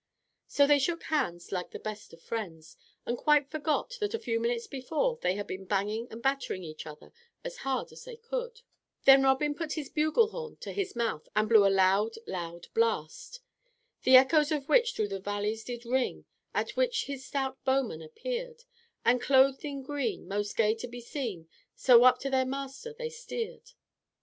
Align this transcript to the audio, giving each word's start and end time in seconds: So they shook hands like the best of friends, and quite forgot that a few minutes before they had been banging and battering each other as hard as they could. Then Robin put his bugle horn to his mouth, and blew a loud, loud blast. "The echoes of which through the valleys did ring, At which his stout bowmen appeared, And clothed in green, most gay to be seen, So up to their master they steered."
So 0.47 0.65
they 0.65 0.79
shook 0.79 1.03
hands 1.03 1.51
like 1.51 1.69
the 1.69 1.77
best 1.77 2.11
of 2.11 2.19
friends, 2.23 2.75
and 3.05 3.15
quite 3.15 3.51
forgot 3.51 3.97
that 3.99 4.15
a 4.15 4.19
few 4.19 4.39
minutes 4.39 4.65
before 4.65 5.19
they 5.21 5.35
had 5.35 5.45
been 5.45 5.65
banging 5.65 6.07
and 6.09 6.23
battering 6.23 6.63
each 6.63 6.87
other 6.87 7.13
as 7.43 7.57
hard 7.57 7.91
as 7.91 8.03
they 8.05 8.15
could. 8.15 8.63
Then 9.05 9.21
Robin 9.21 9.53
put 9.53 9.73
his 9.73 9.89
bugle 9.91 10.29
horn 10.29 10.55
to 10.61 10.71
his 10.71 10.95
mouth, 10.95 11.29
and 11.35 11.47
blew 11.47 11.67
a 11.67 11.69
loud, 11.69 12.13
loud 12.25 12.65
blast. 12.73 13.41
"The 14.01 14.15
echoes 14.15 14.51
of 14.51 14.67
which 14.67 14.93
through 14.95 15.09
the 15.09 15.19
valleys 15.19 15.63
did 15.63 15.85
ring, 15.85 16.25
At 16.51 16.71
which 16.71 17.05
his 17.05 17.23
stout 17.23 17.63
bowmen 17.63 18.01
appeared, 18.01 18.63
And 19.05 19.21
clothed 19.21 19.63
in 19.63 19.83
green, 19.83 20.27
most 20.27 20.57
gay 20.57 20.73
to 20.73 20.87
be 20.87 21.01
seen, 21.01 21.47
So 21.75 22.05
up 22.05 22.17
to 22.21 22.31
their 22.31 22.45
master 22.47 22.91
they 22.91 23.09
steered." 23.11 23.73